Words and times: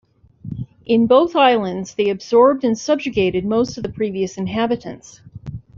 In 0.83 1.05
both 1.05 1.35
islands 1.35 1.93
they 1.93 2.09
absorbed 2.09 2.63
and 2.63 2.75
subjugated 2.75 3.45
most 3.45 3.77
of 3.77 3.83
the 3.83 3.89
previous 3.91 4.35
inhabitants. 4.35 5.21